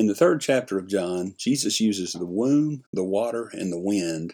[0.00, 4.32] In the third chapter of John, Jesus uses the womb, the water, and the wind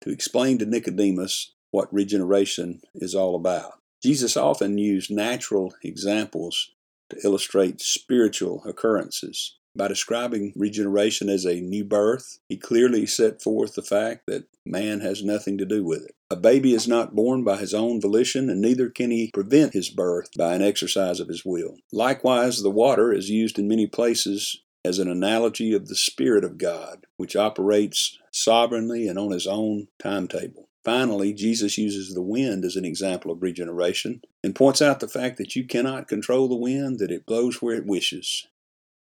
[0.00, 3.74] to explain to Nicodemus what regeneration is all about.
[4.02, 6.72] Jesus often used natural examples
[7.10, 9.56] to illustrate spiritual occurrences.
[9.76, 14.98] By describing regeneration as a new birth, he clearly set forth the fact that man
[14.98, 16.16] has nothing to do with it.
[16.28, 19.90] A baby is not born by his own volition, and neither can he prevent his
[19.90, 21.76] birth by an exercise of his will.
[21.92, 26.58] Likewise, the water is used in many places as an analogy of the Spirit of
[26.58, 30.68] God, which operates sovereignly and on his own timetable.
[30.84, 35.38] Finally, Jesus uses the wind as an example of regeneration and points out the fact
[35.38, 38.46] that you cannot control the wind, that it blows where it wishes.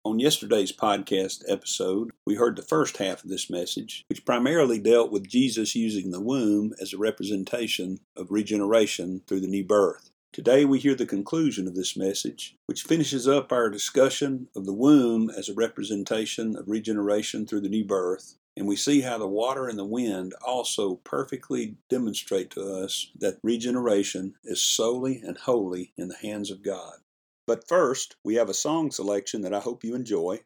[0.05, 5.11] On yesterday's podcast episode, we heard the first half of this message, which primarily dealt
[5.11, 10.10] with Jesus using the womb as a representation of regeneration through the new birth.
[10.33, 14.71] Today we hear the conclusion of this message, which finishes up our discussion of the
[14.71, 19.27] womb as a representation of regeneration through the new birth, and we see how the
[19.27, 25.91] water and the wind also perfectly demonstrate to us that regeneration is solely and wholly
[25.97, 26.99] in the hands of God.
[27.45, 30.39] But first, we have a song selection that I hope you enjoy.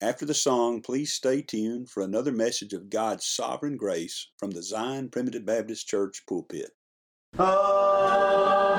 [0.00, 4.62] After the song, please stay tuned for another message of God's sovereign grace from the
[4.62, 6.70] Zion Primitive Baptist Church pulpit.
[7.38, 8.69] Listen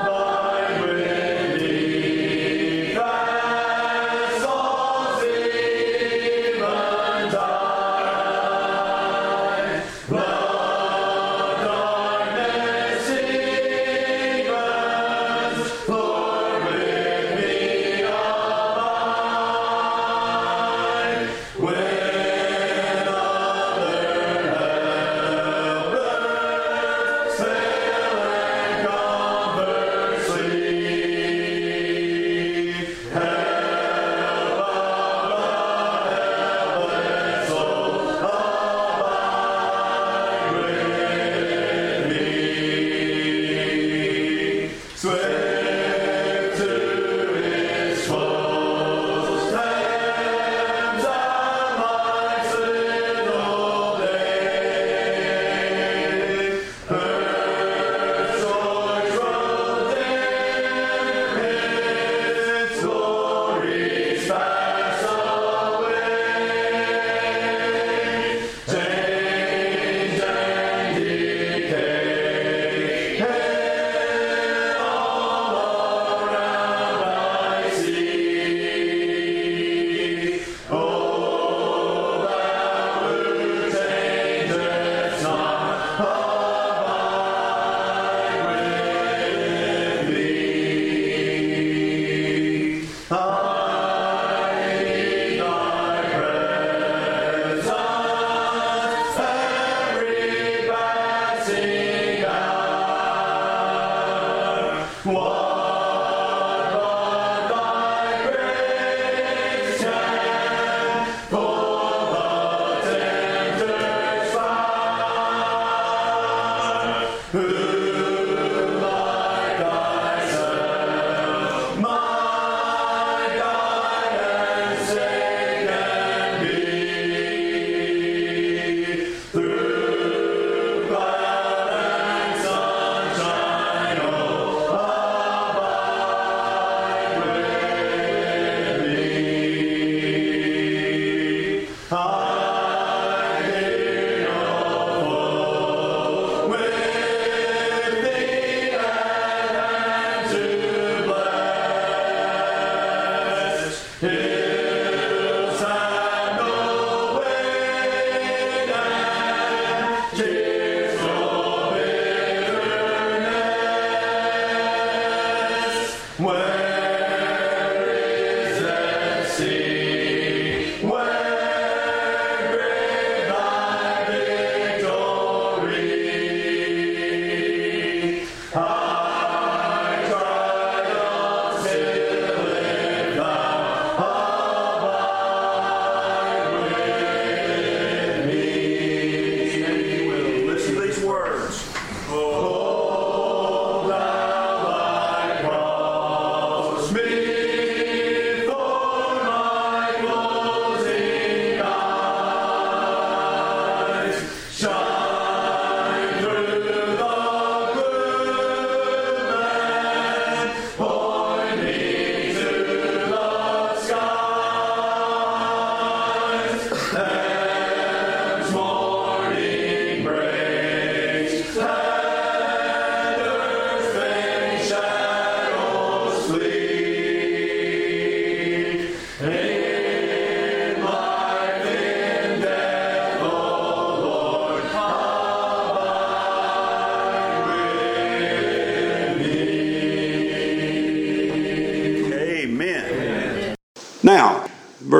[166.22, 166.71] to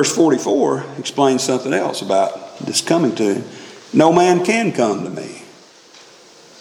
[0.03, 3.45] verse 44 explains something else about this coming to him.
[3.93, 5.43] No man can come to me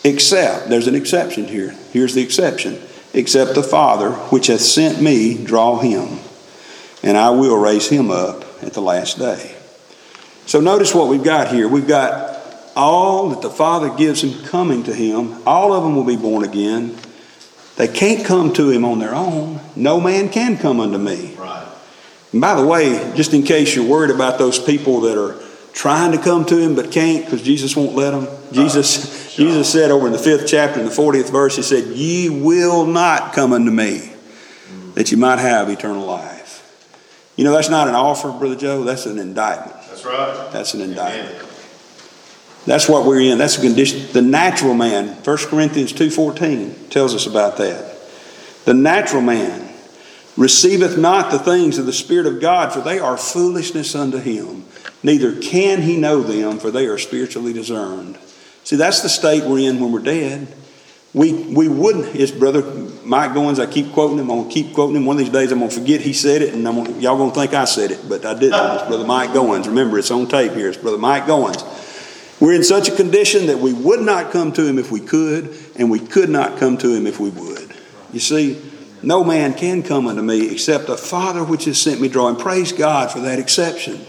[0.04, 1.74] except, there's an exception here.
[1.92, 2.80] Here's the exception.
[3.12, 6.20] Except the Father which hath sent me draw him,
[7.02, 9.56] and I will raise him up at the last day.
[10.46, 11.66] So notice what we've got here.
[11.66, 12.40] We've got
[12.76, 15.42] all that the Father gives him coming to him.
[15.46, 16.96] All of them will be born again.
[17.74, 19.60] They can't come to him on their own.
[19.74, 21.34] No man can come unto me.
[22.32, 25.38] And by the way, just in case you're worried about those people that are
[25.72, 29.70] trying to come to him but can't because Jesus won't let them, uh, Jesus, Jesus
[29.70, 33.32] said over in the fifth chapter, in the 40th verse, He said, Ye will not
[33.32, 34.12] come unto me
[34.94, 36.58] that you might have eternal life.
[37.36, 39.74] You know, that's not an offer, Brother Joe, that's an indictment.
[39.88, 40.48] That's right.
[40.52, 41.34] That's an indictment.
[41.34, 41.48] Amen.
[42.66, 43.38] That's what we're in.
[43.38, 44.12] That's the condition.
[44.12, 47.96] The natural man, 1 Corinthians 2.14 tells us about that.
[48.64, 49.71] The natural man
[50.36, 54.64] receiveth not the things of the Spirit of God, for they are foolishness unto him.
[55.02, 58.18] Neither can he know them, for they are spiritually discerned.
[58.64, 60.48] See, that's the state we're in when we're dead.
[61.14, 62.62] We, we wouldn't, his brother
[63.04, 65.04] Mike Goins, I keep quoting him, I'm going to keep quoting him.
[65.04, 67.18] One of these days I'm going to forget he said it, and I'm gonna, y'all
[67.18, 68.54] going to think I said it, but I didn't.
[68.54, 69.66] It's Brother Mike Goins.
[69.66, 70.68] Remember, it's on tape here.
[70.68, 71.80] It's Brother Mike Goins.
[72.40, 75.54] We're in such a condition that we would not come to him if we could,
[75.76, 77.74] and we could not come to him if we would.
[78.12, 78.60] You see,
[79.02, 82.28] no man can come unto me except the Father which has sent me draw.
[82.28, 84.00] And praise God for that exception.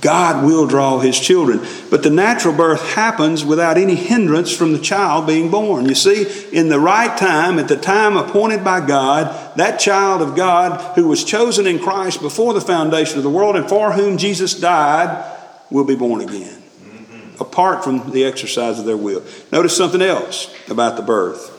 [0.00, 1.60] God will draw his children.
[1.88, 5.86] But the natural birth happens without any hindrance from the child being born.
[5.86, 10.34] You see, in the right time, at the time appointed by God, that child of
[10.34, 14.18] God who was chosen in Christ before the foundation of the world and for whom
[14.18, 15.24] Jesus died
[15.70, 17.40] will be born again mm-hmm.
[17.40, 19.22] apart from the exercise of their will.
[19.52, 21.51] Notice something else about the birth.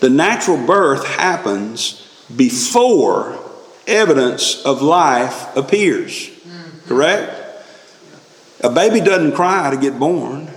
[0.00, 2.02] The natural birth happens
[2.34, 3.38] before
[3.86, 6.30] evidence of life appears.
[6.86, 7.32] Correct?
[8.60, 10.50] A baby doesn't cry to get born.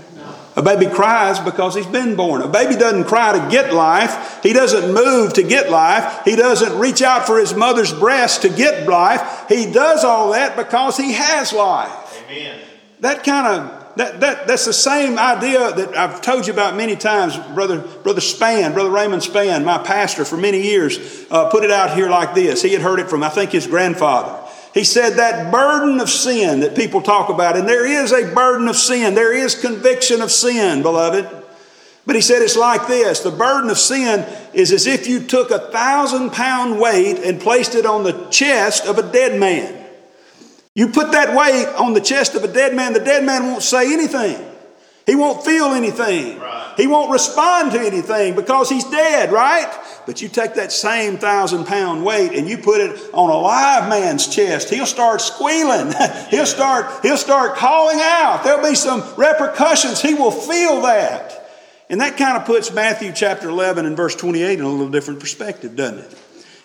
[0.55, 2.41] A baby cries because he's been born.
[2.41, 4.41] A baby doesn't cry to get life.
[4.43, 6.25] He doesn't move to get life.
[6.25, 9.45] He doesn't reach out for his mother's breast to get life.
[9.47, 12.23] He does all that because he has life.
[12.29, 12.59] Amen.
[12.99, 16.95] That kind of that, that that's the same idea that I've told you about many
[16.95, 17.37] times.
[17.53, 21.93] Brother Brother Span, Brother Raymond Span, my pastor for many years, uh, put it out
[21.97, 22.61] here like this.
[22.61, 24.39] He had heard it from I think his grandfather.
[24.73, 28.69] He said that burden of sin that people talk about, and there is a burden
[28.69, 29.15] of sin.
[29.15, 31.27] There is conviction of sin, beloved.
[32.05, 35.51] But he said it's like this the burden of sin is as if you took
[35.51, 39.78] a thousand pound weight and placed it on the chest of a dead man.
[40.79, 43.63] You put that weight on the chest of a dead man, the dead man won't
[43.63, 44.41] say anything.
[45.05, 46.39] He won't feel anything.
[46.39, 46.73] Right.
[46.77, 49.69] He won't respond to anything because he's dead, right?
[50.05, 53.89] But you take that same thousand pound weight and you put it on a live
[53.89, 55.93] man's chest, he'll start squealing.
[56.29, 58.45] he'll start, he'll start calling out.
[58.45, 60.01] There'll be some repercussions.
[60.01, 61.51] He will feel that.
[61.89, 65.19] And that kind of puts Matthew chapter 11 and verse 28 in a little different
[65.19, 66.17] perspective, doesn't it?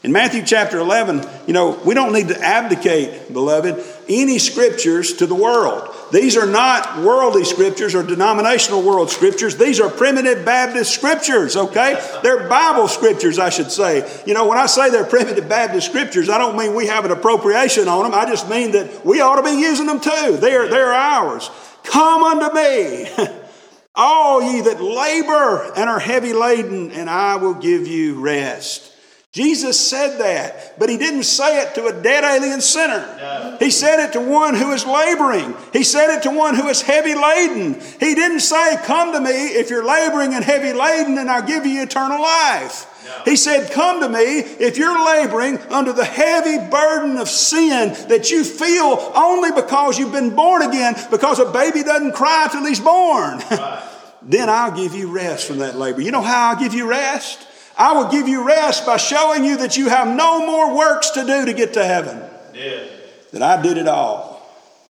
[0.05, 5.27] In Matthew chapter 11, you know, we don't need to abdicate, beloved, any scriptures to
[5.27, 5.95] the world.
[6.13, 9.57] These are not worldly scriptures or denominational world scriptures.
[9.57, 12.01] These are primitive Baptist scriptures, okay?
[12.23, 14.09] They're Bible scriptures, I should say.
[14.27, 17.11] You know, when I say they're primitive Baptist scriptures, I don't mean we have an
[17.11, 18.15] appropriation on them.
[18.15, 20.37] I just mean that we ought to be using them too.
[20.39, 21.51] They're, they're ours.
[21.83, 23.09] Come unto me,
[23.95, 28.94] all ye that labor and are heavy laden, and I will give you rest.
[29.35, 33.05] Jesus said that, but he didn't say it to a dead alien sinner.
[33.19, 33.57] No.
[33.59, 35.57] He said it to one who is laboring.
[35.73, 37.75] He said it to one who is heavy laden.
[37.99, 41.67] He didn't say, Come to me if you're laboring and heavy laden, and I'll give
[41.67, 42.87] you eternal life.
[43.05, 43.23] No.
[43.25, 48.31] He said, Come to me if you're laboring under the heavy burden of sin that
[48.31, 52.79] you feel only because you've been born again, because a baby doesn't cry till he's
[52.79, 53.39] born.
[53.51, 53.83] Right.
[54.23, 56.03] then I'll give you rest from that labor.
[56.03, 57.49] You know how I'll give you rest?
[57.77, 61.25] I will give you rest by showing you that you have no more works to
[61.25, 62.23] do to get to heaven.
[62.55, 62.85] Yeah.
[63.33, 64.35] That I did it all.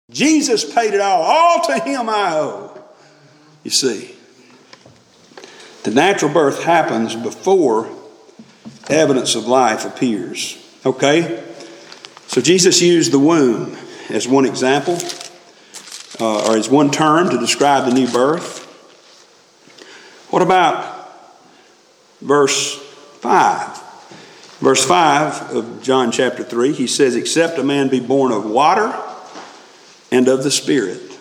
[0.09, 1.21] Jesus paid it all.
[1.21, 2.83] All to Him I owe.
[3.63, 4.15] You see,
[5.83, 7.89] the natural birth happens before
[8.89, 10.57] evidence of life appears.
[10.85, 11.43] Okay?
[12.27, 13.77] So Jesus used the womb
[14.09, 14.97] as one example,
[16.19, 18.65] uh, or as one term to describe the new birth.
[20.29, 20.88] What about
[22.21, 22.77] verse
[23.19, 23.83] 5.
[24.59, 28.93] Verse 5 of John chapter 3, he says, Except a man be born of water
[30.11, 31.17] and of the Spirit,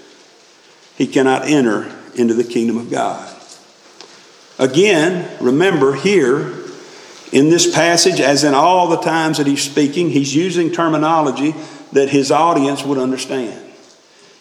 [0.97, 3.35] he cannot enter into the kingdom of God.
[4.59, 6.53] Again, remember here
[7.31, 11.55] in this passage, as in all the times that he's speaking, he's using terminology
[11.93, 13.65] that his audience would understand.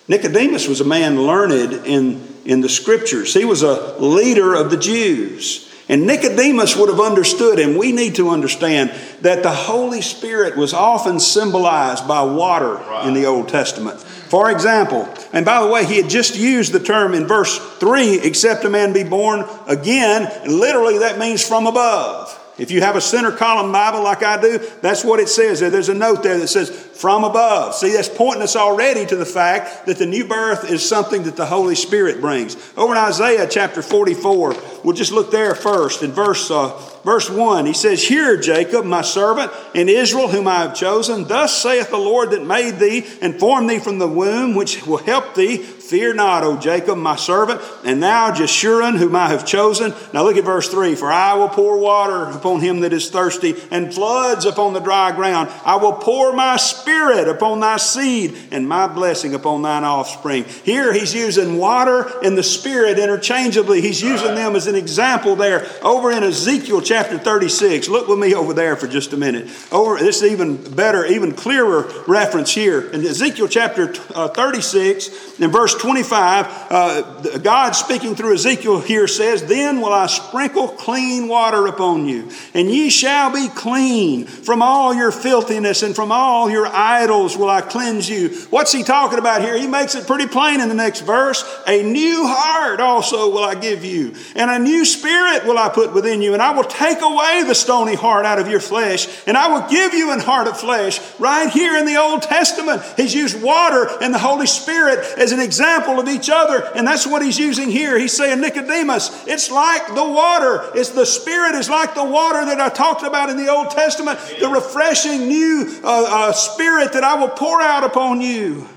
[0.08, 4.78] Nicodemus was a man learned in, in the scriptures, he was a leader of the
[4.78, 5.67] Jews.
[5.90, 10.74] And Nicodemus would have understood, and we need to understand that the Holy Spirit was
[10.74, 13.08] often symbolized by water right.
[13.08, 14.02] in the Old Testament.
[14.02, 18.20] For example, and by the way, he had just used the term in verse 3
[18.20, 20.30] except a man be born again.
[20.46, 22.38] Literally, that means from above.
[22.58, 25.70] If you have a center column Bible like I do, that's what it says there.
[25.70, 27.76] There's a note there that says from above.
[27.76, 31.36] See, that's pointing us already to the fact that the new birth is something that
[31.36, 32.58] the Holy Spirit brings.
[32.76, 36.02] Over in Isaiah chapter 44, we'll just look there first.
[36.02, 36.70] In verse, uh,
[37.06, 41.26] verse 1, he says, Hear, Jacob, my servant, and Israel, whom I have chosen.
[41.26, 44.98] Thus saith the Lord that made thee and formed thee from the womb, which will
[44.98, 45.58] help thee.
[45.58, 49.94] Fear not, O Jacob, my servant, and now Jeshurun, whom I have chosen.
[50.14, 53.56] Now look at verse 3 For I will pour water upon him that is thirsty,
[53.72, 55.50] and floods upon the dry ground.
[55.64, 60.46] I will pour my spirit upon thy seed, and my blessing upon thine offspring.
[60.64, 63.82] Here he's using water and the spirit interchangeably.
[63.82, 65.68] He's using them as an example there.
[65.82, 69.50] Over in Ezekiel chapter 36, look with me over there for just a minute.
[69.72, 72.90] Over this is even better, even clearer reference here.
[72.90, 79.46] In Ezekiel chapter uh, 36, in verse 25, uh, God speaking through Ezekiel here says,
[79.46, 84.26] Then will I sprinkle clean water upon you, and ye shall be clean.
[84.26, 88.30] From all your filthiness and from all your idols will I cleanse you.
[88.50, 89.58] What's he talking about here?
[89.58, 91.44] He makes it pretty plain in the next verse.
[91.66, 95.94] A new heart also will I give you, and a new spirit will I put
[95.94, 99.36] within you, and I will take away the stony heart out of your flesh, and
[99.36, 101.00] I will give you an heart of flesh.
[101.20, 105.40] Right here in the Old Testament, he's used water and the Holy Spirit as an
[105.40, 106.70] example of each other.
[106.76, 107.98] And that's what he's using here.
[107.98, 110.70] He's saying, Nicodemus, it's like the water.
[110.76, 114.20] It's the Spirit is like the water that I talked about in the Old Testament,
[114.40, 118.68] the refreshing new uh, uh, Spirit that I will pour out upon you.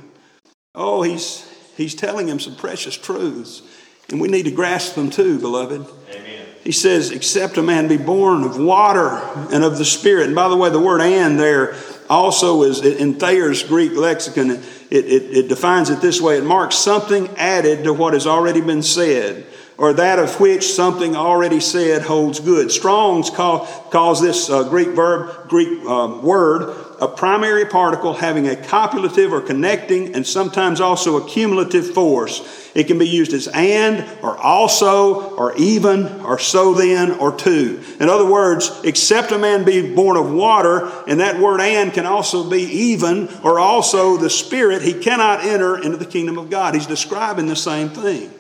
[0.75, 3.63] Oh, he's, he's telling him some precious truths.
[4.11, 5.87] And we need to grasp them too, beloved.
[6.11, 6.47] Amen.
[6.65, 9.21] He says, Except a man be born of water
[9.53, 10.27] and of the Spirit.
[10.27, 11.77] And by the way, the word and there
[12.09, 16.75] also is in Thayer's Greek lexicon, it, it, it, defines it this way it marks
[16.75, 19.47] something added to what has already been said,
[19.79, 22.73] or that of which something already said holds good.
[22.73, 28.55] Strong's call, calls this uh, Greek verb, Greek um, word, a primary particle having a
[28.55, 32.71] copulative or connecting and sometimes also a cumulative force.
[32.75, 37.83] It can be used as and or also or even or so then or to.
[37.99, 42.07] In other words, except a man be born of water, and that word and can
[42.07, 46.75] also be even or also the Spirit, he cannot enter into the kingdom of God.
[46.75, 48.31] He's describing the same thing.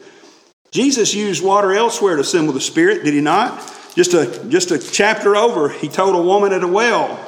[0.71, 3.59] Jesus used water elsewhere to symbol the Spirit, did he not?
[3.97, 7.19] Just a, just a chapter over, he told a woman at a well,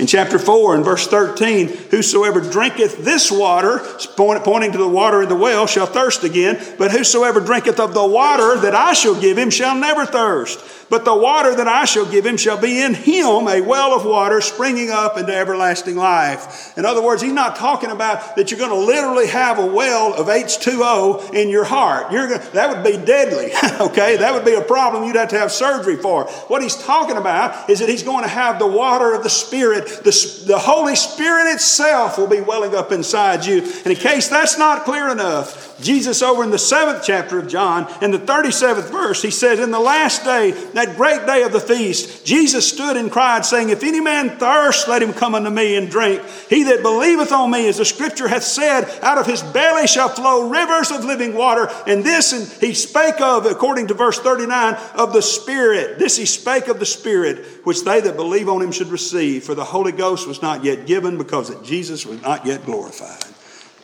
[0.00, 3.80] in chapter 4 and verse 13, whosoever drinketh this water,
[4.16, 6.58] pointing to the water in the well, shall thirst again.
[6.78, 10.58] But whosoever drinketh of the water that I shall give him shall never thirst.
[10.90, 14.04] But the water that I shall give him shall be in him a well of
[14.04, 16.76] water springing up into everlasting life.
[16.76, 20.12] In other words, he's not talking about that you're going to literally have a well
[20.12, 22.10] of H2O in your heart.
[22.10, 24.16] You're going, that would be deadly, okay?
[24.16, 26.24] That would be a problem you'd have to have surgery for.
[26.48, 29.86] What he's talking about is that he's going to have the water of the Spirit.
[29.86, 33.62] The, the Holy Spirit itself will be welling up inside you.
[33.62, 37.92] And in case that's not clear enough, Jesus, over in the seventh chapter of John,
[38.02, 41.60] in the 37th verse, he says, In the last day, that great day of the
[41.60, 45.76] feast, Jesus stood and cried, saying, If any man thirst, let him come unto me
[45.76, 46.22] and drink.
[46.48, 50.08] He that believeth on me, as the scripture hath said, out of his belly shall
[50.08, 51.68] flow rivers of living water.
[51.86, 55.98] And this and he spake of, according to verse 39, of the Spirit.
[55.98, 59.44] This he spake of the Spirit, which they that believe on him should receive.
[59.44, 63.24] For the Holy Ghost was not yet given, because that Jesus was not yet glorified.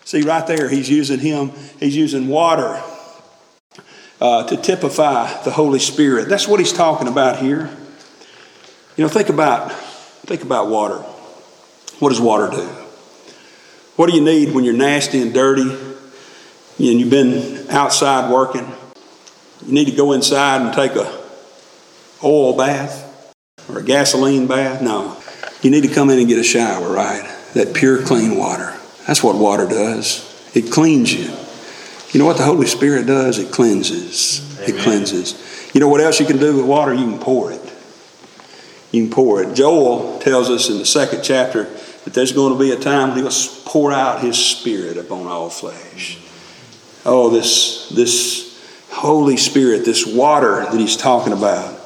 [0.06, 2.80] See, right there, he's using him, he's using water
[4.20, 6.28] uh, to typify the Holy Spirit.
[6.28, 7.68] That's what he's talking about here.
[8.96, 10.98] You know, think about, think about water.
[11.98, 12.68] What does water do?
[13.96, 18.72] What do you need when you're nasty and dirty and you've been outside working?
[19.66, 21.20] You need to go inside and take a
[22.22, 23.34] oil bath
[23.68, 24.80] or a gasoline bath?
[24.80, 25.20] No.
[25.62, 27.28] You need to come in and get a shower, right?
[27.54, 28.75] That pure, clean water.
[29.06, 30.22] That's what water does.
[30.54, 31.30] It cleans you.
[32.10, 33.38] You know what the Holy Spirit does?
[33.38, 34.58] It cleanses.
[34.58, 34.74] Amen.
[34.74, 35.70] It cleanses.
[35.74, 36.94] You know what else you can do with water?
[36.94, 37.60] You can pour it.
[38.90, 39.54] You can pour it.
[39.54, 41.64] Joel tells us in the second chapter
[42.04, 43.32] that there's going to be a time when he'll
[43.64, 46.18] pour out his spirit upon all flesh.
[47.04, 48.46] Oh, this, this
[48.90, 51.78] Holy Spirit, this water that he's talking about,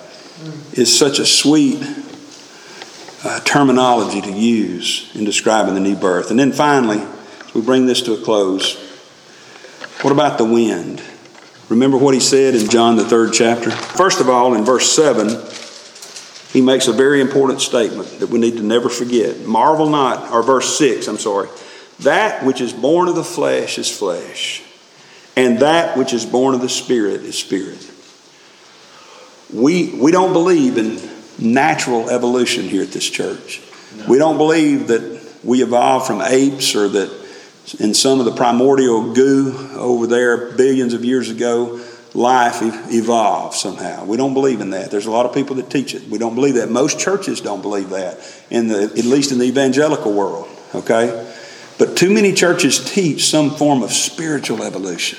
[0.73, 1.83] is such a sweet
[3.23, 6.31] uh, terminology to use in describing the new birth.
[6.31, 7.05] And then finally,
[7.55, 8.77] we bring this to a close.
[10.03, 11.03] What about the wind?
[11.69, 13.71] Remember what he said in John, the third chapter?
[13.71, 15.29] First of all, in verse 7,
[16.53, 19.47] he makes a very important statement that we need to never forget.
[19.47, 21.49] Marvel not, or verse 6, I'm sorry.
[22.01, 24.63] That which is born of the flesh is flesh,
[25.37, 27.89] and that which is born of the Spirit is spirit.
[29.53, 31.10] We, we don't believe in
[31.41, 33.61] natural evolution here at this church.
[33.97, 34.07] No.
[34.07, 37.21] We don't believe that we evolved from apes or that
[37.79, 41.81] in some of the primordial goo over there billions of years ago,
[42.15, 44.05] life evolved somehow.
[44.05, 44.91] We don't believe in that.
[44.91, 46.09] There's a lot of people that teach it.
[46.09, 46.71] We don't believe that.
[46.71, 48.19] Most churches don't believe that,
[48.51, 51.33] in the, at least in the evangelical world, okay?
[51.79, 55.19] But too many churches teach some form of spiritual evolution.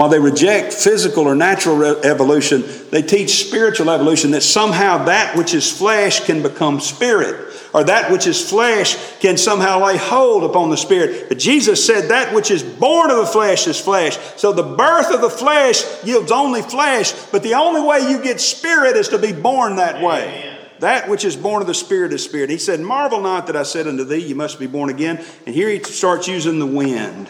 [0.00, 5.52] While they reject physical or natural evolution, they teach spiritual evolution that somehow that which
[5.52, 10.70] is flesh can become spirit, or that which is flesh can somehow lay hold upon
[10.70, 11.28] the spirit.
[11.28, 14.16] But Jesus said that which is born of the flesh is flesh.
[14.38, 18.40] So the birth of the flesh yields only flesh, but the only way you get
[18.40, 20.28] spirit is to be born that way.
[20.28, 20.58] Amen.
[20.78, 22.48] That which is born of the Spirit is Spirit.
[22.48, 25.22] He said, Marvel not that I said unto thee, You must be born again.
[25.44, 27.28] And here he starts using the wind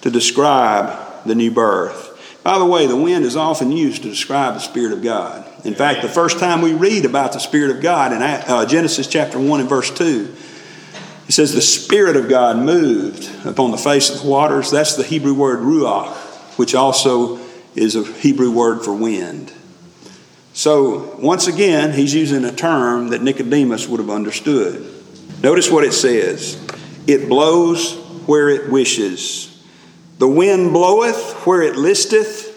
[0.00, 2.10] to describe the new birth.
[2.44, 5.46] By the way, the wind is often used to describe the Spirit of God.
[5.64, 9.06] In fact, the first time we read about the Spirit of God in uh, Genesis
[9.06, 10.34] chapter 1 and verse 2,
[11.26, 14.70] it says, The Spirit of God moved upon the face of the waters.
[14.70, 16.14] That's the Hebrew word ruach,
[16.58, 17.38] which also
[17.74, 19.50] is a Hebrew word for wind.
[20.52, 24.86] So, once again, he's using a term that Nicodemus would have understood.
[25.42, 26.62] Notice what it says
[27.06, 29.53] it blows where it wishes
[30.18, 32.52] the wind bloweth where it listeth,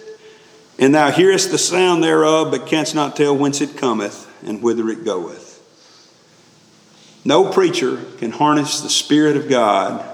[0.79, 4.89] and thou hearest the sound thereof, but canst not tell whence it cometh and whither
[4.89, 5.45] it goeth.
[7.25, 10.05] No preacher can harness the Spirit of God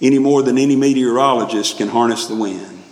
[0.00, 2.82] any more than any meteorologist can harness the wind.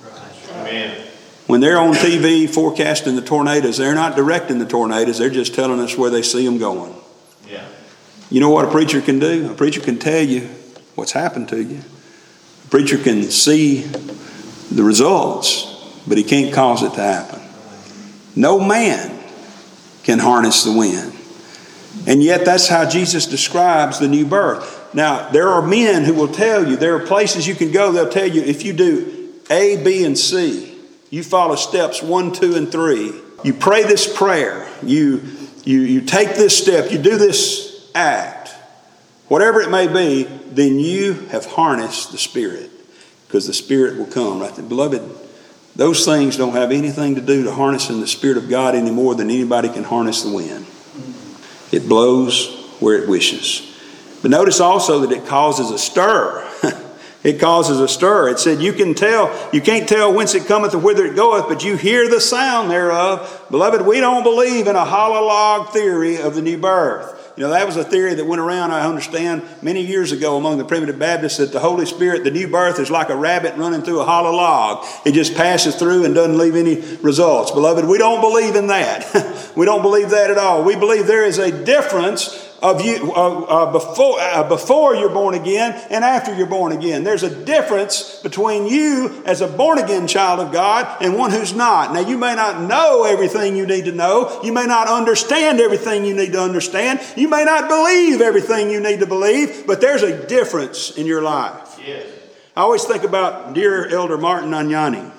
[0.50, 1.06] Amen.
[1.46, 5.80] When they're on TV forecasting the tornadoes, they're not directing the tornadoes, they're just telling
[5.80, 6.94] us where they see them going.
[7.48, 7.66] Yeah.
[8.30, 9.50] You know what a preacher can do?
[9.50, 10.48] A preacher can tell you
[10.96, 11.82] what's happened to you
[12.72, 13.82] preacher can see
[14.72, 17.38] the results, but he can't cause it to happen.
[18.34, 19.22] No man
[20.04, 21.12] can harness the wind.
[22.06, 24.94] And yet, that's how Jesus describes the new birth.
[24.94, 28.08] Now, there are men who will tell you, there are places you can go, they'll
[28.08, 30.74] tell you if you do A, B, and C,
[31.10, 33.12] you follow steps one, two, and three,
[33.44, 35.20] you pray this prayer, you,
[35.66, 38.41] you, you take this step, you do this act,
[39.32, 42.70] whatever it may be, then you have harnessed the Spirit
[43.26, 44.40] because the Spirit will come.
[44.40, 44.54] Right.
[44.68, 45.00] Beloved,
[45.74, 49.14] those things don't have anything to do to harnessing the Spirit of God any more
[49.14, 50.66] than anybody can harness the wind.
[51.72, 53.74] It blows where it wishes.
[54.20, 56.46] But notice also that it causes a stir.
[57.24, 58.28] it causes a stir.
[58.28, 61.48] It said, You can tell, you can't tell whence it cometh or whither it goeth,
[61.48, 63.46] but you hear the sound thereof.
[63.50, 67.20] Beloved, we don't believe in a hollow log theory of the new birth.
[67.36, 70.58] You know, that was a theory that went around, I understand, many years ago among
[70.58, 73.82] the primitive Baptists that the Holy Spirit, the new birth, is like a rabbit running
[73.82, 74.84] through a hollow log.
[75.06, 77.50] It just passes through and doesn't leave any results.
[77.50, 79.52] Beloved, we don't believe in that.
[79.56, 80.62] we don't believe that at all.
[80.62, 85.34] We believe there is a difference of you uh, uh, before, uh, before you're born
[85.34, 87.02] again and after you're born again.
[87.02, 91.52] There's a difference between you as a born again child of God and one who's
[91.52, 91.92] not.
[91.92, 94.40] Now, you may not know everything you need to know.
[94.44, 97.00] You may not understand everything you need to understand.
[97.16, 101.22] You may not believe everything you need to believe, but there's a difference in your
[101.22, 101.80] life.
[101.84, 102.06] Yes.
[102.56, 105.10] I always think about dear Elder Martin Anyani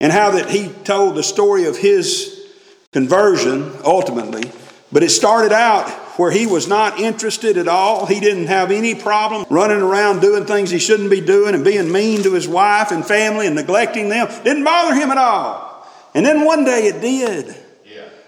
[0.00, 2.48] and how that he told the story of his
[2.90, 4.50] conversion ultimately.
[4.90, 8.06] But it started out where he was not interested at all.
[8.06, 11.90] He didn't have any problem running around doing things he shouldn't be doing and being
[11.90, 14.28] mean to his wife and family and neglecting them.
[14.44, 15.86] Didn't bother him at all.
[16.14, 17.56] And then one day it did.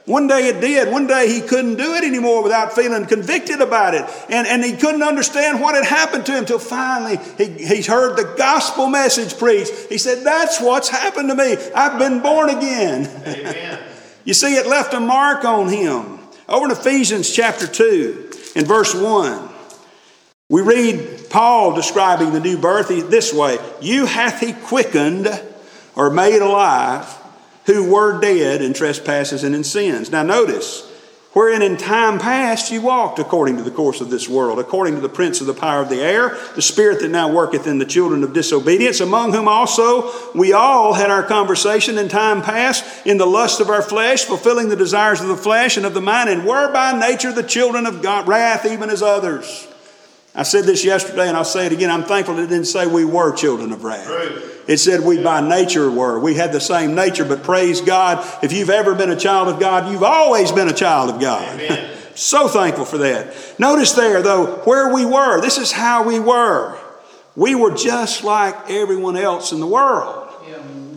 [0.06, 0.92] One day it did.
[0.92, 4.04] One day he couldn't do it anymore without feeling convicted about it.
[4.28, 8.16] And, and he couldn't understand what had happened to him until finally he, he heard
[8.16, 9.72] the gospel message preached.
[9.88, 11.56] He said, That's what's happened to me.
[11.74, 13.10] I've been born again.
[13.26, 13.82] Amen.
[14.24, 16.13] you see, it left a mark on him.
[16.48, 19.48] Over in Ephesians chapter 2, in verse 1,
[20.50, 25.28] we read Paul describing the new birth this way You hath he quickened
[25.96, 27.06] or made alive
[27.66, 30.10] who were dead in trespasses and in sins.
[30.10, 30.90] Now, notice,
[31.34, 35.00] wherein in time past you walked according to the course of this world, according to
[35.00, 37.84] the prince of the power of the air, the spirit that now worketh in the
[37.84, 43.18] children of disobedience, among whom also we all had our conversation in time past in
[43.18, 46.30] the lust of our flesh, fulfilling the desires of the flesh and of the mind,
[46.30, 49.68] and were by nature the children of God, wrath, even as others.
[50.36, 51.90] I said this yesterday and I'll say it again.
[51.90, 54.53] I'm thankful it didn't say we were children of wrath.
[54.66, 56.18] It said we by nature were.
[56.18, 59.60] We had the same nature, but praise God, if you've ever been a child of
[59.60, 61.60] God, you've always been a child of God.
[62.14, 63.34] so thankful for that.
[63.58, 65.40] Notice there, though, where we were.
[65.40, 66.78] This is how we were.
[67.36, 70.30] We were just like everyone else in the world.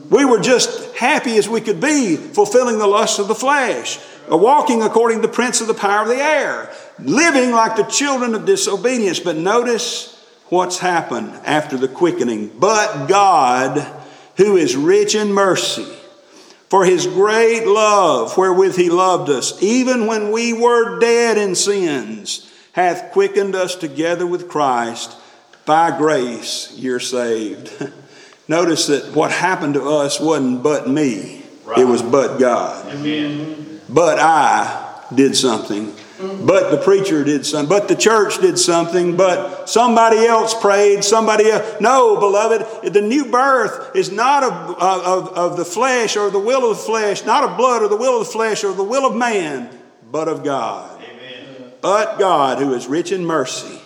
[0.10, 4.00] We were just happy as we could be, fulfilling the lusts of the flesh,
[4.32, 7.84] uh, walking according to the prince of the power of the air living like the
[7.84, 9.20] children of disobedience.
[9.20, 10.17] But notice
[10.50, 12.50] what's happened after the quickening.
[12.58, 13.86] But God,
[14.38, 15.88] who is rich in mercy,
[16.70, 22.52] for his great love wherewith he loved us, even when we were dead in sins,
[22.74, 25.16] hath quickened us together with Christ.
[25.66, 27.72] By grace you're saved.
[28.48, 31.80] Notice that what happened to us wasn't but me, right.
[31.80, 32.94] it was but God.
[32.94, 33.82] Amen.
[33.90, 39.70] But I did something but the preacher did something, but the church did something, but
[39.70, 41.80] somebody else prayed, somebody else.
[41.80, 46.72] No, beloved, the new birth is not of, of, of the flesh or the will
[46.72, 49.06] of the flesh, not of blood or the will of the flesh or the will
[49.06, 49.70] of man,
[50.12, 51.00] but of God.
[51.04, 51.72] Amen.
[51.82, 53.80] But God, who is rich in mercy,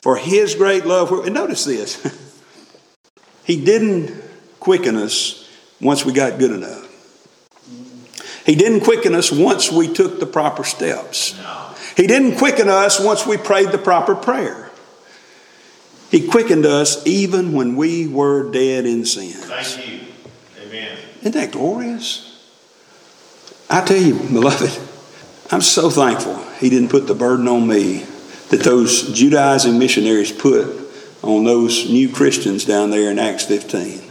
[0.00, 1.10] for his great love.
[1.10, 2.00] And notice this
[3.44, 4.22] He didn't
[4.60, 5.48] quicken us
[5.80, 6.84] once we got good enough.
[8.46, 11.36] He didn't quicken us once we took the proper steps.
[11.36, 11.65] No.
[11.96, 14.70] He didn't quicken us once we prayed the proper prayer.
[16.10, 19.32] He quickened us even when we were dead in sin.
[19.32, 20.00] Thank you.
[20.62, 20.98] Amen.
[21.20, 22.44] Isn't that glorious?
[23.68, 24.78] I tell you, beloved,
[25.50, 28.04] I'm so thankful he didn't put the burden on me
[28.50, 30.86] that those Judaizing missionaries put
[31.22, 34.02] on those new Christians down there in Acts 15.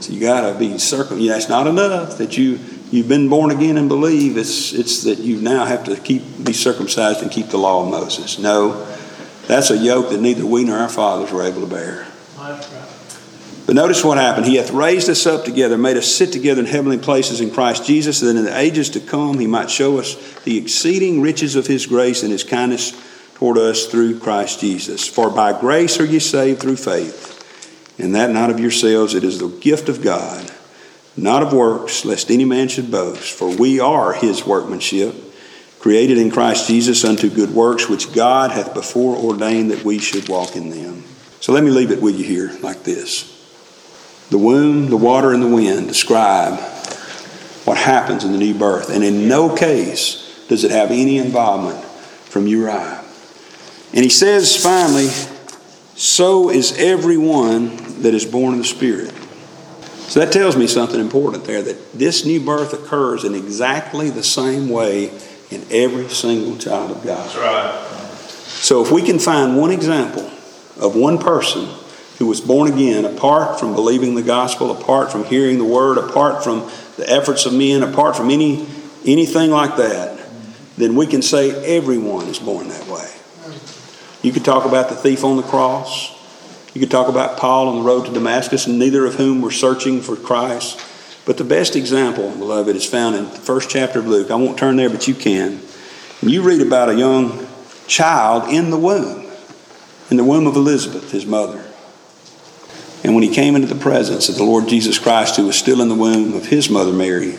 [0.00, 1.20] So you got to be circum.
[1.20, 2.58] Yeah, it's not enough that you
[2.94, 6.52] you've been born again and believe, it's, it's that you now have to keep be
[6.52, 8.38] circumcised and keep the law of Moses.
[8.38, 8.86] No,
[9.48, 12.06] that's a yoke that neither we nor our fathers were able to bear.
[13.66, 14.46] But notice what happened.
[14.46, 17.86] He hath raised us up together, made us sit together in heavenly places in Christ
[17.86, 21.66] Jesus, that in the ages to come he might show us the exceeding riches of
[21.66, 22.92] his grace and his kindness
[23.34, 25.08] toward us through Christ Jesus.
[25.08, 29.38] For by grace are ye saved through faith, and that not of yourselves, it is
[29.38, 30.53] the gift of God
[31.16, 33.32] not of works, lest any man should boast.
[33.32, 35.14] For we are his workmanship,
[35.78, 40.28] created in Christ Jesus unto good works, which God hath before ordained that we should
[40.28, 41.04] walk in them.
[41.40, 43.30] So let me leave it with you here like this
[44.30, 46.58] The womb, the water, and the wind describe
[47.64, 48.90] what happens in the new birth.
[48.90, 53.02] And in no case does it have any involvement from Uriah.
[53.92, 55.08] And he says finally,
[55.94, 59.13] so is everyone that is born of the Spirit.
[60.08, 64.22] So that tells me something important there that this new birth occurs in exactly the
[64.22, 65.10] same way
[65.50, 67.24] in every single child of God.
[67.24, 67.80] That's right.
[68.46, 70.30] So if we can find one example
[70.80, 71.68] of one person
[72.18, 76.44] who was born again apart from believing the gospel, apart from hearing the word, apart
[76.44, 78.66] from the efforts of men, apart from any
[79.04, 80.18] anything like that,
[80.76, 83.10] then we can say everyone is born that way.
[84.22, 86.13] You could talk about the thief on the cross.
[86.74, 89.52] You could talk about Paul on the road to Damascus, and neither of whom were
[89.52, 90.80] searching for Christ.
[91.24, 94.30] But the best example, beloved, is found in the first chapter of Luke.
[94.30, 95.60] I won't turn there, but you can.
[96.20, 97.46] And you read about a young
[97.86, 99.26] child in the womb,
[100.10, 101.64] in the womb of Elizabeth, his mother.
[103.04, 105.80] And when he came into the presence of the Lord Jesus Christ, who was still
[105.80, 107.38] in the womb of his mother Mary,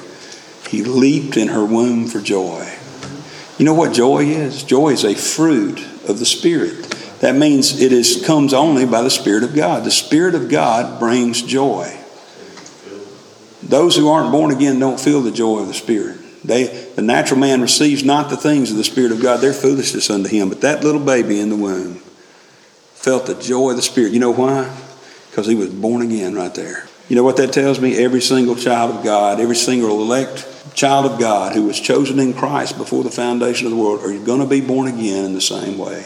[0.69, 2.73] he leaped in her womb for joy.
[3.57, 4.63] You know what joy is?
[4.63, 6.94] Joy is a fruit of the Spirit.
[7.19, 9.83] That means it is comes only by the Spirit of God.
[9.83, 11.97] The Spirit of God brings joy.
[13.63, 16.19] Those who aren't born again don't feel the joy of the Spirit.
[16.43, 19.37] They, the natural man receives not the things of the Spirit of God.
[19.37, 20.49] They're foolishness unto him.
[20.49, 21.95] But that little baby in the womb
[22.93, 24.13] felt the joy of the Spirit.
[24.13, 24.71] You know why?
[25.31, 26.87] Because he was born again right there.
[27.09, 27.97] You know what that tells me?
[27.97, 32.33] Every single child of God, every single elect child of God who was chosen in
[32.33, 35.41] Christ before the foundation of the world are going to be born again in the
[35.41, 36.05] same way